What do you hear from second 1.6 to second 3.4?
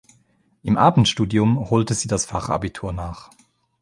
holte sie das Fachabitur nach.